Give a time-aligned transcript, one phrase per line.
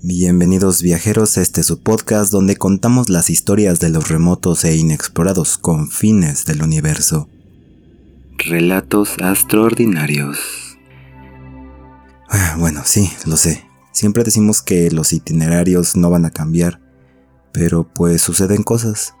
[0.00, 5.58] Bienvenidos viajeros a este su podcast donde contamos las historias de los remotos e inexplorados
[5.58, 7.28] confines del universo.
[8.38, 10.38] Relatos extraordinarios.
[12.30, 13.66] Ah, bueno, sí, lo sé.
[13.90, 16.80] Siempre decimos que los itinerarios no van a cambiar,
[17.52, 19.14] pero pues suceden cosas.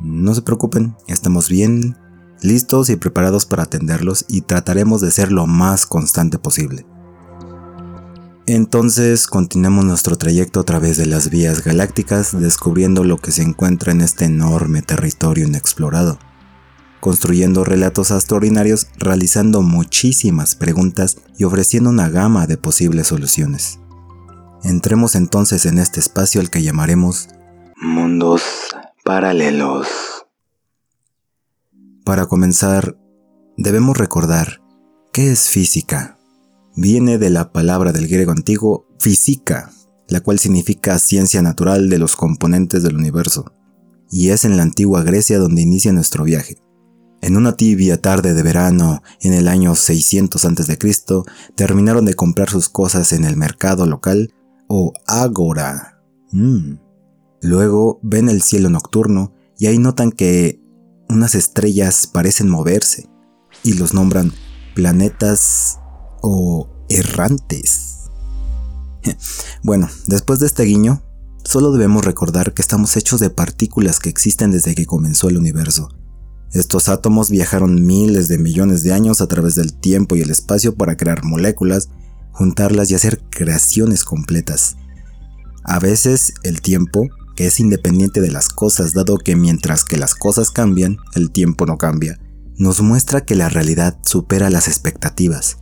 [0.00, 1.96] No se preocupen, estamos bien,
[2.42, 6.84] listos y preparados para atenderlos y trataremos de ser lo más constante posible.
[8.48, 13.90] Entonces continuemos nuestro trayecto a través de las vías galácticas descubriendo lo que se encuentra
[13.90, 16.20] en este enorme territorio inexplorado,
[17.00, 23.80] construyendo relatos extraordinarios, realizando muchísimas preguntas y ofreciendo una gama de posibles soluciones.
[24.62, 27.28] Entremos entonces en este espacio al que llamaremos
[27.82, 28.42] mundos
[29.02, 29.88] paralelos.
[32.04, 32.96] Para comenzar,
[33.56, 34.62] debemos recordar
[35.12, 36.15] qué es física
[36.76, 39.72] viene de la palabra del griego antiguo física,
[40.08, 43.52] la cual significa ciencia natural de los componentes del universo,
[44.10, 46.58] y es en la antigua Grecia donde inicia nuestro viaje.
[47.22, 50.78] En una tibia tarde de verano, en el año 600 a.C.,
[51.56, 54.32] terminaron de comprar sus cosas en el mercado local
[54.68, 56.00] o ágora.
[56.30, 56.74] Mm.
[57.40, 60.60] Luego ven el cielo nocturno y ahí notan que
[61.08, 63.08] unas estrellas parecen moverse
[63.62, 64.32] y los nombran
[64.74, 65.80] planetas
[66.22, 68.10] o errantes.
[69.62, 71.02] bueno, después de este guiño,
[71.44, 75.88] solo debemos recordar que estamos hechos de partículas que existen desde que comenzó el universo.
[76.52, 80.74] Estos átomos viajaron miles de millones de años a través del tiempo y el espacio
[80.74, 81.88] para crear moléculas,
[82.32, 84.76] juntarlas y hacer creaciones completas.
[85.64, 90.14] A veces el tiempo, que es independiente de las cosas dado que mientras que las
[90.14, 92.18] cosas cambian, el tiempo no cambia,
[92.56, 95.58] nos muestra que la realidad supera las expectativas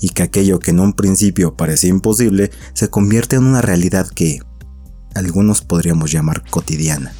[0.00, 4.40] y que aquello que en un principio parecía imposible se convierte en una realidad que
[5.14, 7.12] algunos podríamos llamar cotidiana.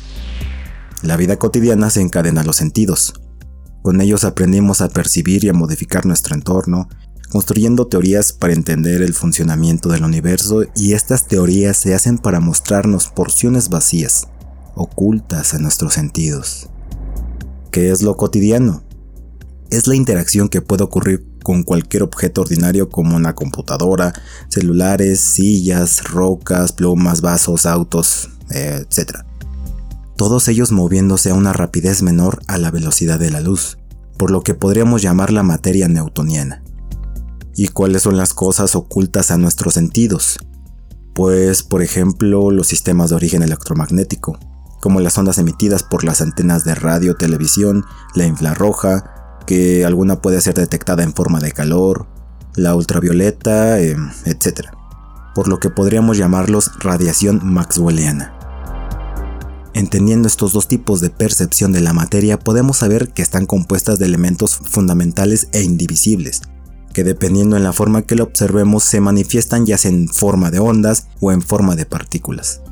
[1.02, 3.14] La vida cotidiana se encadena a los sentidos.
[3.82, 6.88] Con ellos aprendimos a percibir y a modificar nuestro entorno,
[7.30, 13.08] construyendo teorías para entender el funcionamiento del universo y estas teorías se hacen para mostrarnos
[13.08, 14.28] porciones vacías,
[14.74, 16.68] ocultas en nuestros sentidos.
[17.70, 18.82] ¿Qué es lo cotidiano?
[19.70, 24.12] Es la interacción que puede ocurrir con cualquier objeto ordinario como una computadora,
[24.48, 29.18] celulares, sillas, rocas, plumas, vasos, autos, etc.
[30.16, 33.78] Todos ellos moviéndose a una rapidez menor a la velocidad de la luz,
[34.18, 36.64] por lo que podríamos llamar la materia newtoniana.
[37.54, 40.40] ¿Y cuáles son las cosas ocultas a nuestros sentidos?
[41.14, 44.36] Pues, por ejemplo, los sistemas de origen electromagnético,
[44.80, 47.84] como las ondas emitidas por las antenas de radio, televisión,
[48.16, 49.12] la infrarroja,
[49.46, 52.06] que alguna puede ser detectada en forma de calor,
[52.54, 54.70] la ultravioleta, em, etc.
[55.34, 58.32] Por lo que podríamos llamarlos radiación maxwelliana.
[59.74, 64.06] Entendiendo estos dos tipos de percepción de la materia, podemos saber que están compuestas de
[64.06, 66.40] elementos fundamentales e indivisibles,
[66.94, 70.60] que dependiendo en la forma que lo observemos se manifiestan ya sea en forma de
[70.60, 72.62] ondas o en forma de partículas.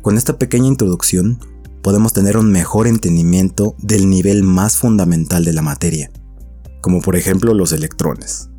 [0.00, 1.38] Con esta pequeña introducción,
[1.82, 6.10] podemos tener un mejor entendimiento del nivel más fundamental de la materia,
[6.80, 8.50] como por ejemplo los electrones.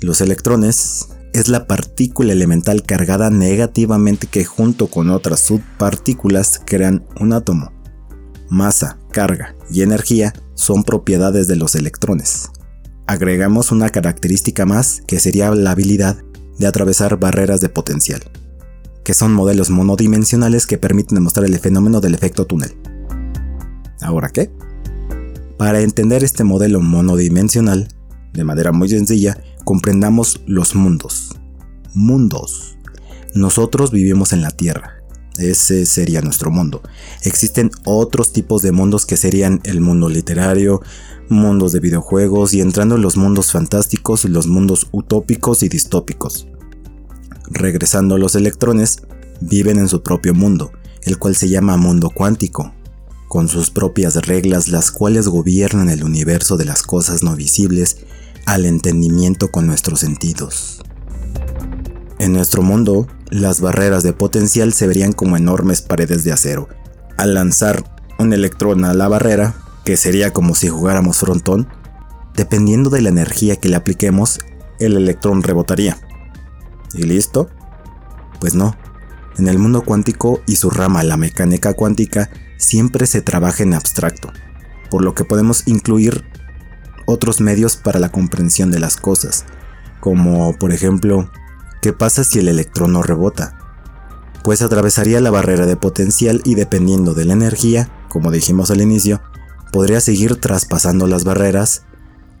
[0.00, 7.32] Los electrones es la partícula elemental cargada negativamente que junto con otras subpartículas crean un
[7.32, 7.72] átomo.
[8.48, 12.50] Masa, carga y energía son propiedades de los electrones.
[13.06, 16.16] Agregamos una característica más que sería la habilidad
[16.58, 18.22] de atravesar barreras de potencial
[19.04, 22.76] que son modelos monodimensionales que permiten demostrar el fenómeno del efecto túnel.
[24.00, 24.50] ¿Ahora qué?
[25.58, 27.88] Para entender este modelo monodimensional,
[28.32, 31.36] de manera muy sencilla, comprendamos los mundos.
[31.94, 32.78] Mundos.
[33.34, 35.02] Nosotros vivimos en la Tierra.
[35.38, 36.82] Ese sería nuestro mundo.
[37.22, 40.82] Existen otros tipos de mundos que serían el mundo literario,
[41.28, 46.48] mundos de videojuegos y entrando en los mundos fantásticos, los mundos utópicos y distópicos.
[47.50, 49.02] Regresando los electrones,
[49.40, 52.72] viven en su propio mundo, el cual se llama mundo cuántico,
[53.28, 57.98] con sus propias reglas las cuales gobiernan el universo de las cosas no visibles
[58.46, 60.80] al entendimiento con nuestros sentidos.
[62.18, 66.68] En nuestro mundo, las barreras de potencial se verían como enormes paredes de acero.
[67.16, 67.84] Al lanzar
[68.18, 69.54] un electrón a la barrera,
[69.84, 71.68] que sería como si jugáramos frontón,
[72.34, 74.38] dependiendo de la energía que le apliquemos,
[74.78, 75.98] el electrón rebotaría.
[76.94, 77.48] ¿Y listo?
[78.40, 78.76] Pues no.
[79.38, 84.32] En el mundo cuántico y su rama, la mecánica cuántica, siempre se trabaja en abstracto,
[84.90, 86.24] por lo que podemos incluir
[87.06, 89.44] otros medios para la comprensión de las cosas,
[90.00, 91.30] como por ejemplo,
[91.80, 93.56] ¿qué pasa si el electrón no rebota?
[94.42, 99.20] pues atravesaría la barrera de potencial y dependiendo de la energía, como dijimos al inicio,
[99.72, 101.84] podría seguir traspasando las barreras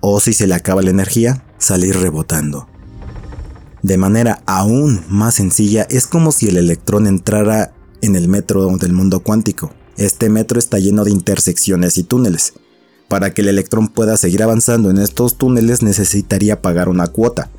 [0.00, 2.68] o si se le acaba la energía, salir rebotando.
[3.82, 7.72] De manera aún más sencilla, es como si el electrón entrara
[8.02, 9.72] en el metro del mundo cuántico.
[9.96, 12.54] Este metro está lleno de intersecciones y túneles.
[13.08, 17.50] Para que el electrón pueda seguir avanzando en estos túneles necesitaría pagar una cuota,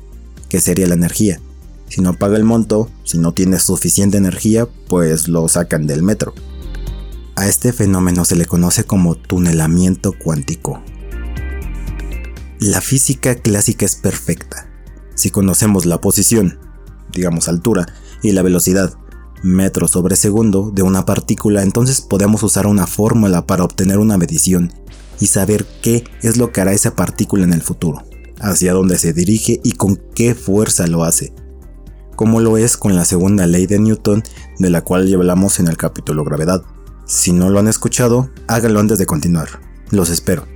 [0.48, 1.40] que sería la energía.
[1.88, 6.34] Si no paga el monto, si no tiene suficiente energía, pues lo sacan del metro.
[7.36, 10.82] A este fenómeno se le conoce como tunelamiento cuántico.
[12.60, 14.71] La física clásica es perfecta.
[15.14, 16.58] Si conocemos la posición,
[17.12, 17.86] digamos altura,
[18.22, 18.94] y la velocidad,
[19.42, 24.72] metro sobre segundo, de una partícula, entonces podemos usar una fórmula para obtener una medición
[25.20, 28.04] y saber qué es lo que hará esa partícula en el futuro,
[28.40, 31.32] hacia dónde se dirige y con qué fuerza lo hace
[32.22, 34.22] como lo es con la segunda ley de Newton,
[34.58, 36.62] de la cual ya hablamos en el capítulo Gravedad.
[37.04, 39.48] Si no lo han escuchado, háganlo antes de continuar.
[39.90, 40.46] Los espero.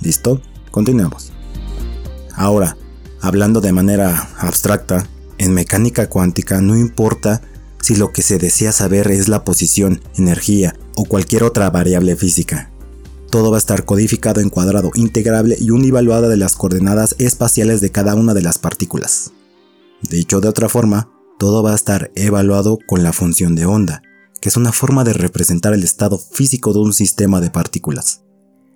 [0.00, 0.40] ¿Listo?
[0.70, 1.32] Continuemos.
[2.40, 2.78] Ahora,
[3.20, 5.06] hablando de manera abstracta,
[5.36, 7.42] en mecánica cuántica no importa
[7.82, 12.70] si lo que se desea saber es la posición, energía o cualquier otra variable física.
[13.28, 17.90] Todo va a estar codificado en cuadrado integrable y univaluada de las coordenadas espaciales de
[17.90, 19.32] cada una de las partículas.
[20.00, 24.00] Dicho de otra forma, todo va a estar evaluado con la función de onda,
[24.40, 28.22] que es una forma de representar el estado físico de un sistema de partículas.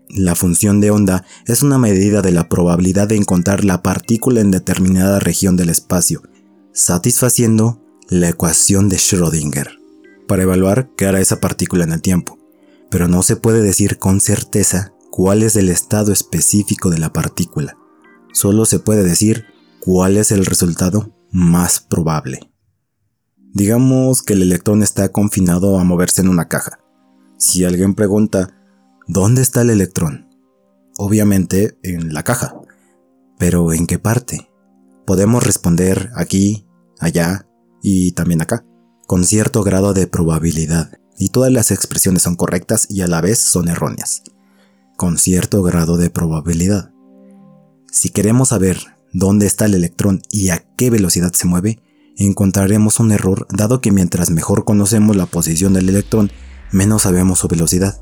[0.08, 4.50] La función de onda es una medida de la probabilidad de encontrar la partícula en
[4.50, 6.22] determinada región del espacio,
[6.72, 9.78] satisfaciendo la ecuación de Schrödinger,
[10.28, 12.38] para evaluar qué hará esa partícula en el tiempo
[12.94, 17.76] pero no se puede decir con certeza cuál es el estado específico de la partícula.
[18.32, 19.46] Solo se puede decir
[19.80, 22.52] cuál es el resultado más probable.
[23.52, 26.78] Digamos que el electrón está confinado a moverse en una caja.
[27.36, 28.63] Si alguien pregunta,
[29.06, 30.28] ¿dónde está el electrón?
[30.96, 32.54] Obviamente en la caja.
[33.38, 34.48] Pero ¿en qué parte?
[35.06, 36.66] Podemos responder aquí,
[36.98, 37.46] allá
[37.82, 38.64] y también acá,
[39.06, 43.38] con cierto grado de probabilidad y todas las expresiones son correctas y a la vez
[43.38, 44.22] son erróneas,
[44.96, 46.92] con cierto grado de probabilidad.
[47.90, 48.78] Si queremos saber
[49.12, 51.80] dónde está el electrón y a qué velocidad se mueve,
[52.16, 56.30] encontraremos un error dado que mientras mejor conocemos la posición del electrón,
[56.72, 58.00] menos sabemos su velocidad.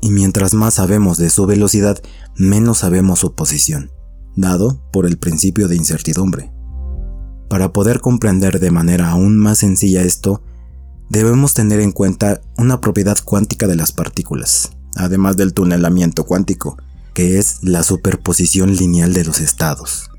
[0.00, 2.00] Y mientras más sabemos de su velocidad,
[2.36, 3.90] menos sabemos su posición,
[4.36, 6.52] dado por el principio de incertidumbre.
[7.48, 10.42] Para poder comprender de manera aún más sencilla esto,
[11.08, 16.76] debemos tener en cuenta una propiedad cuántica de las partículas, además del tunelamiento cuántico,
[17.14, 20.10] que es la superposición lineal de los estados.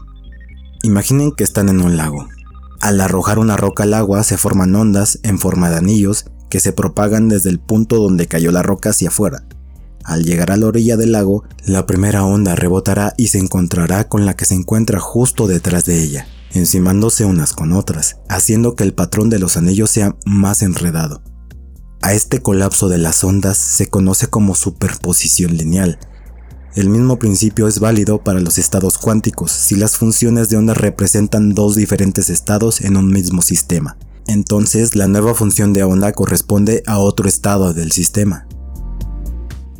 [0.84, 2.28] Imaginen que están en un lago.
[2.82, 6.74] Al arrojar una roca al agua se forman ondas en forma de anillos que se
[6.74, 9.44] propagan desde el punto donde cayó la roca hacia afuera.
[10.04, 14.26] Al llegar a la orilla del lago, la primera onda rebotará y se encontrará con
[14.26, 18.94] la que se encuentra justo detrás de ella encimándose unas con otras, haciendo que el
[18.94, 21.22] patrón de los anillos sea más enredado.
[22.02, 26.00] A este colapso de las ondas se conoce como superposición lineal.
[26.76, 31.54] El mismo principio es válido para los estados cuánticos si las funciones de onda representan
[31.54, 33.98] dos diferentes estados en un mismo sistema.
[34.28, 38.48] Entonces la nueva función de onda corresponde a otro estado del sistema.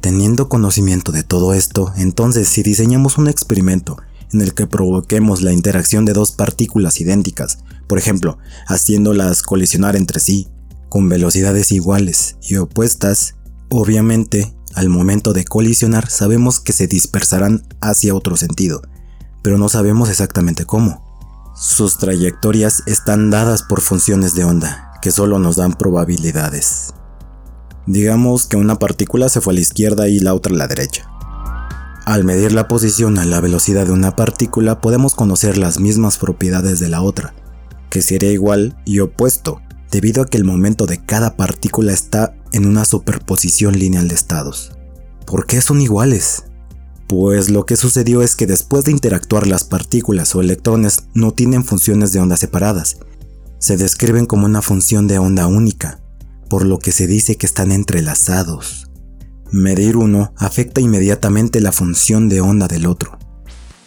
[0.02, 3.98] Teniendo conocimiento de todo esto, entonces si diseñamos un experimento
[4.32, 8.38] en el que provoquemos la interacción de dos partículas idénticas, por ejemplo,
[8.68, 10.48] haciéndolas colisionar entre sí,
[10.88, 13.36] con velocidades iguales y opuestas,
[13.70, 18.82] obviamente, al momento de colisionar sabemos que se dispersarán hacia otro sentido,
[19.42, 21.04] pero no sabemos exactamente cómo.
[21.56, 26.94] Sus trayectorias están dadas por funciones de onda, que solo nos dan probabilidades.
[27.90, 31.10] Digamos que una partícula se fue a la izquierda y la otra a la derecha.
[32.06, 36.80] Al medir la posición a la velocidad de una partícula podemos conocer las mismas propiedades
[36.80, 37.34] de la otra,
[37.90, 42.68] que sería igual y opuesto, debido a que el momento de cada partícula está en
[42.68, 44.72] una superposición lineal de estados.
[45.26, 46.44] ¿Por qué son iguales?
[47.08, 51.64] Pues lo que sucedió es que después de interactuar las partículas o electrones no tienen
[51.64, 52.98] funciones de onda separadas,
[53.58, 56.02] se describen como una función de onda única,
[56.50, 58.90] por lo que se dice que están entrelazados.
[59.52, 63.18] Medir uno afecta inmediatamente la función de onda del otro.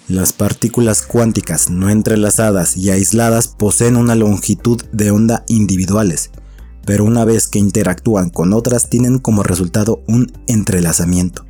[0.09, 6.31] Las partículas cuánticas no entrelazadas y aisladas poseen una longitud de onda individuales,
[6.85, 11.47] pero una vez que interactúan con otras tienen como resultado un entrelazamiento.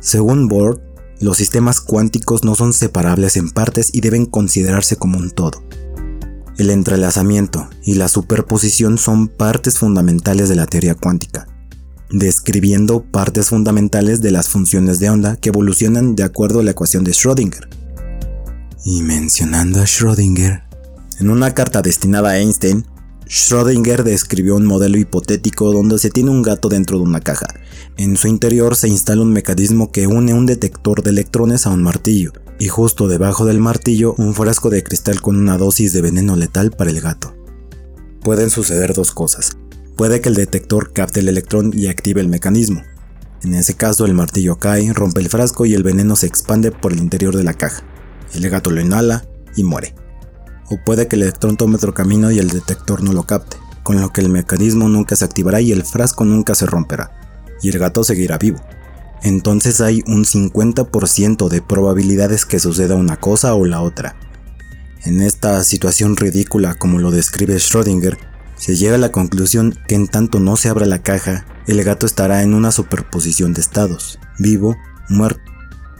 [0.00, 0.80] Según Bohr,
[1.20, 5.62] los sistemas cuánticos no son separables en partes y deben considerarse como un todo.
[6.60, 11.48] El entrelazamiento y la superposición son partes fundamentales de la teoría cuántica,
[12.10, 17.02] describiendo partes fundamentales de las funciones de onda que evolucionan de acuerdo a la ecuación
[17.02, 17.66] de Schrödinger.
[18.84, 20.64] Y mencionando a Schrödinger,
[21.18, 22.84] en una carta destinada a Einstein,
[23.26, 27.46] Schrödinger describió un modelo hipotético donde se tiene un gato dentro de una caja.
[27.96, 31.82] En su interior se instala un mecanismo que une un detector de electrones a un
[31.82, 36.36] martillo, y justo debajo del martillo un frasco de cristal con una dosis de veneno
[36.36, 37.34] letal para el gato.
[38.22, 39.56] Pueden suceder dos cosas.
[39.96, 42.82] Puede que el detector capte el electrón y active el mecanismo.
[43.42, 46.92] En ese caso el martillo cae, rompe el frasco y el veneno se expande por
[46.92, 47.82] el interior de la caja.
[48.34, 49.24] El gato lo inhala
[49.56, 49.94] y muere
[50.70, 54.00] o puede que el electrón tome otro camino y el detector no lo capte, con
[54.00, 57.10] lo que el mecanismo nunca se activará y el frasco nunca se romperá,
[57.60, 58.60] y el gato seguirá vivo.
[59.22, 64.16] Entonces hay un 50% de probabilidades que suceda una cosa o la otra.
[65.04, 68.18] En esta situación ridícula como lo describe Schrödinger,
[68.56, 72.04] se llega a la conclusión que en tanto no se abra la caja, el gato
[72.04, 74.76] estará en una superposición de estados, vivo,
[75.08, 75.40] muerto,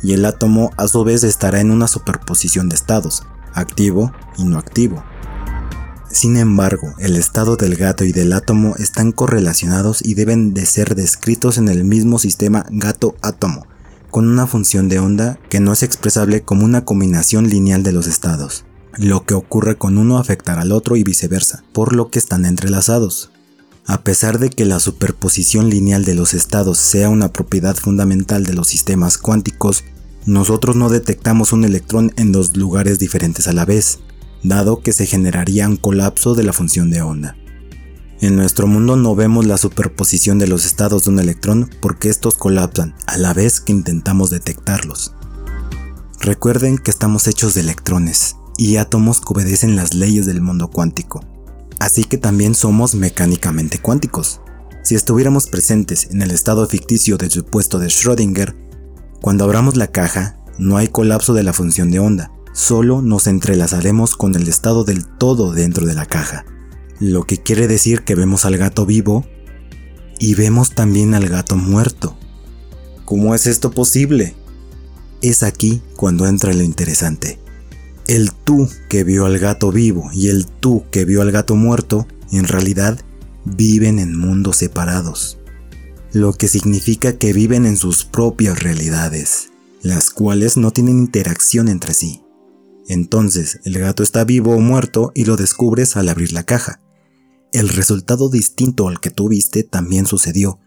[0.02, 3.22] y el átomo a su vez estará en una superposición de estados,
[3.54, 5.02] activo y no activo.
[6.12, 10.96] Sin embargo, el estado del gato y del átomo están correlacionados y deben de ser
[10.96, 13.66] descritos en el mismo sistema gato-átomo,
[14.10, 18.08] con una función de onda que no es expresable como una combinación lineal de los
[18.08, 18.64] estados.
[18.98, 23.30] Lo que ocurre con uno afectará al otro y viceversa, por lo que están entrelazados.
[23.86, 28.54] A pesar de que la superposición lineal de los estados sea una propiedad fundamental de
[28.54, 29.84] los sistemas cuánticos,
[30.26, 34.00] nosotros no detectamos un electrón en dos lugares diferentes a la vez,
[34.42, 37.36] dado que se generaría un colapso de la función de onda.
[38.20, 42.36] En nuestro mundo no vemos la superposición de los estados de un electrón porque estos
[42.36, 45.14] colapsan a la vez que intentamos detectarlos.
[46.20, 51.24] Recuerden que estamos hechos de electrones y átomos que obedecen las leyes del mundo cuántico,
[51.78, 54.42] así que también somos mecánicamente cuánticos.
[54.82, 58.54] Si estuviéramos presentes en el estado ficticio del supuesto de Schrödinger,
[59.22, 64.16] cuando abramos la caja, no hay colapso de la función de onda, solo nos entrelazaremos
[64.16, 66.44] con el estado del todo dentro de la caja,
[66.98, 69.24] lo que quiere decir que vemos al gato vivo
[70.18, 72.16] y vemos también al gato muerto.
[73.04, 74.34] ¿Cómo es esto posible?
[75.22, 77.38] Es aquí cuando entra lo interesante.
[78.06, 82.06] El tú que vio al gato vivo y el tú que vio al gato muerto,
[82.30, 83.00] en realidad,
[83.44, 85.40] viven en mundos separados
[86.12, 89.50] lo que significa que viven en sus propias realidades,
[89.80, 92.20] las cuales no tienen interacción entre sí.
[92.90, 96.80] Entonces, el gato está vivo o muerto y lo descubres al abrir la caja.
[97.52, 100.58] El resultado distinto al que tú viste también sucedió,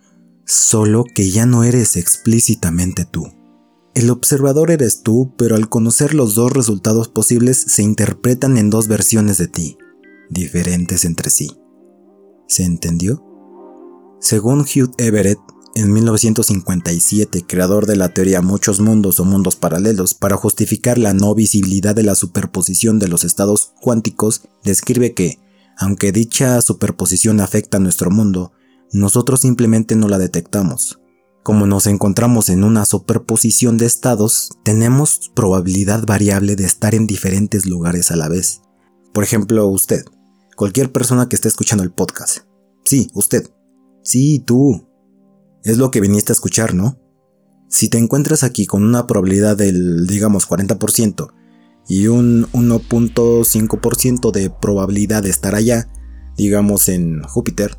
[0.46, 3.34] solo que ya no eres explícitamente tú.
[3.94, 8.88] El observador eres tú, pero al conocer los dos resultados posibles se interpretan en dos
[8.88, 9.78] versiones de ti,
[10.30, 11.52] diferentes entre sí.
[12.48, 13.22] ¿Se entendió?
[14.22, 15.40] Según Hugh Everett,
[15.76, 21.34] en 1957, creador de la teoría muchos mundos o mundos paralelos, para justificar la no
[21.36, 25.40] visibilidad de la superposición de los estados cuánticos, describe que,
[25.78, 28.52] aunque dicha superposición afecta a nuestro mundo,
[28.92, 31.00] nosotros simplemente no la detectamos.
[31.44, 37.66] Como nos encontramos en una superposición de estados, tenemos probabilidad variable de estar en diferentes
[37.66, 38.62] lugares a la vez.
[39.14, 40.06] Por ejemplo, usted,
[40.56, 42.40] cualquier persona que esté escuchando el podcast.
[42.86, 43.50] Sí, usted
[44.04, 44.86] Sí, tú.
[45.64, 47.00] Es lo que viniste a escuchar, ¿no?
[47.70, 51.32] Si te encuentras aquí con una probabilidad del, digamos, 40%
[51.88, 55.90] y un 1.5% de probabilidad de estar allá,
[56.38, 57.78] digamos en Júpiter,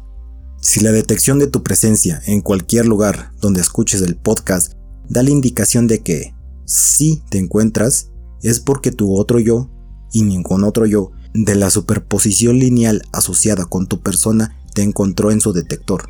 [0.60, 4.72] si la detección de tu presencia en cualquier lugar donde escuches el podcast
[5.08, 8.10] da la indicación de que si te encuentras,
[8.42, 9.70] es porque tu otro yo
[10.10, 15.40] y ningún otro yo de la superposición lineal asociada con tu persona te encontró en
[15.40, 16.04] su detector.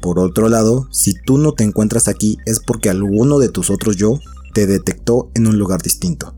[0.00, 3.96] Por otro lado, si tú no te encuentras aquí es porque alguno de tus otros
[3.96, 4.18] yo
[4.54, 6.34] te detectó en un lugar distinto.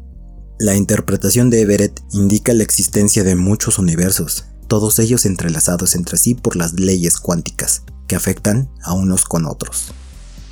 [0.59, 6.35] La interpretación de Everett indica la existencia de muchos universos, todos ellos entrelazados entre sí
[6.35, 9.93] por las leyes cuánticas, que afectan a unos con otros.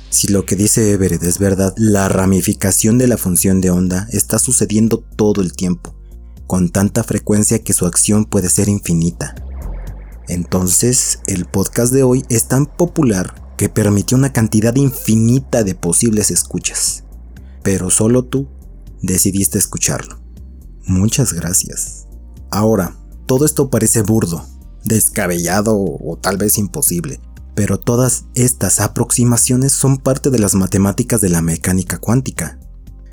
[0.09, 4.39] Si lo que dice Everett es verdad, la ramificación de la función de onda está
[4.39, 5.95] sucediendo todo el tiempo,
[6.47, 9.35] con tanta frecuencia que su acción puede ser infinita.
[10.31, 16.31] Entonces, el podcast de hoy es tan popular que permitió una cantidad infinita de posibles
[16.31, 17.03] escuchas.
[17.63, 18.47] Pero solo tú
[19.01, 20.21] decidiste escucharlo.
[20.85, 22.07] Muchas gracias.
[22.49, 22.95] Ahora,
[23.25, 24.45] todo esto parece burdo,
[24.85, 27.19] descabellado o tal vez imposible,
[27.53, 32.57] pero todas estas aproximaciones son parte de las matemáticas de la mecánica cuántica.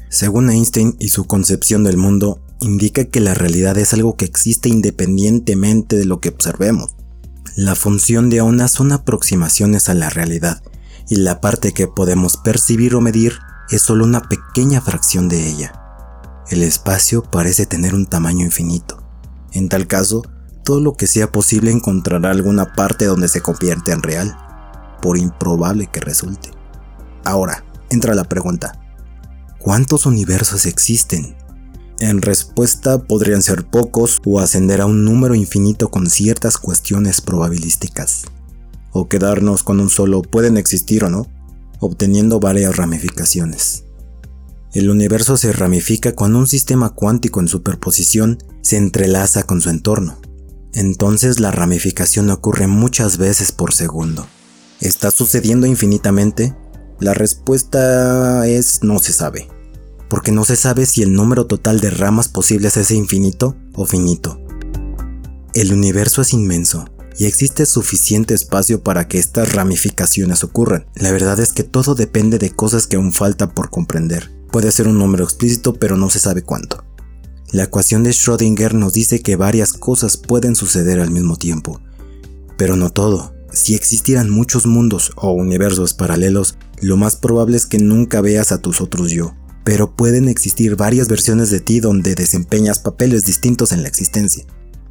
[0.09, 4.69] Según Einstein y su concepción del mundo, indica que la realidad es algo que existe
[4.69, 6.95] independientemente de lo que observemos.
[7.57, 10.63] La función de una son aproximaciones a la realidad,
[11.09, 13.39] y la parte que podemos percibir o medir
[13.71, 15.73] es solo una pequeña fracción de ella.
[16.51, 19.03] El espacio parece tener un tamaño infinito.
[19.53, 20.23] En tal caso,
[20.65, 24.37] todo lo que sea posible encontrará alguna parte donde se convierte en real,
[25.01, 26.51] por improbable que resulte.
[27.25, 28.79] Ahora, entra la pregunta,
[29.59, 31.37] ¿cuántos universos existen?
[32.01, 38.23] En respuesta podrían ser pocos o ascender a un número infinito con ciertas cuestiones probabilísticas.
[38.93, 41.27] O quedarnos con un solo pueden existir o no,
[41.81, 43.85] obteniendo varias ramificaciones.
[44.73, 50.21] El universo se ramifica cuando un sistema cuántico en superposición se entrelaza con su entorno.
[50.75, 54.25] Entonces la ramificación ocurre muchas veces por segundo.
[54.81, 56.55] ¿Está sucediendo infinitamente?
[57.01, 59.58] La respuesta es no se sabe
[60.09, 64.41] porque no se sabe si el número total de ramas posibles es infinito o finito.
[65.55, 66.87] El universo es inmenso
[67.19, 70.87] y existe suficiente espacio para que estas ramificaciones ocurran.
[70.95, 74.31] La verdad es que todo depende de cosas que aún falta por comprender.
[74.51, 76.85] Puede ser un número explícito pero no se sabe cuánto.
[77.51, 81.81] La ecuación de Schrödinger nos dice que varias cosas pueden suceder al mismo tiempo,
[82.59, 83.35] pero no todo.
[83.51, 88.59] Si existieran muchos mundos o universos paralelos, lo más probable es que nunca veas a
[88.61, 89.35] tus otros yo,
[89.69, 94.47] pero pueden existir varias versiones de ti donde desempeñas papeles distintos en la existencia.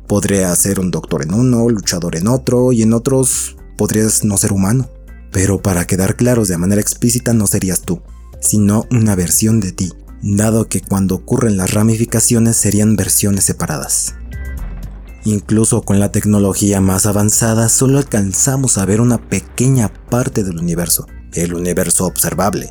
[0.06, 4.54] Podría ser un doctor en uno, luchador en otro, y en otros podrías no ser
[4.54, 4.88] humano.
[5.32, 8.04] Pero para quedar claros de manera explícita no serías tú,
[8.40, 14.14] sino una versión de ti, dado que cuando ocurren las ramificaciones serían versiones separadas.
[15.26, 21.08] Incluso con la tecnología más avanzada solo alcanzamos a ver una pequeña parte del universo,
[21.34, 22.70] el universo observable,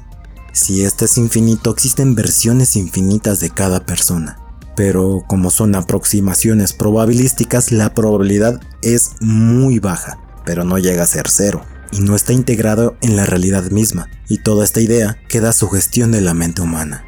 [0.56, 4.38] si este es infinito, existen versiones infinitas de cada persona.
[4.74, 11.28] Pero como son aproximaciones probabilísticas, la probabilidad es muy baja, pero no llega a ser
[11.28, 16.10] cero, y no está integrado en la realidad misma, y toda esta idea queda sugestión
[16.10, 17.04] de la mente humana.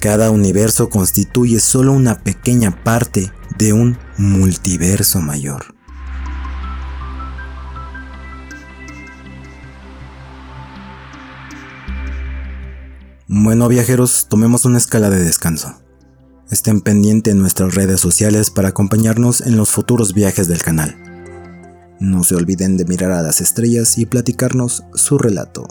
[0.00, 5.77] Cada universo constituye solo una pequeña parte de un multiverso mayor.
[13.40, 15.80] Bueno viajeros, tomemos una escala de descanso.
[16.50, 20.96] Estén pendientes en nuestras redes sociales para acompañarnos en los futuros viajes del canal.
[22.00, 25.68] No se olviden de mirar a las estrellas y platicarnos su relato.